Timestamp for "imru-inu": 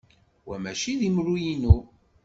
1.07-1.77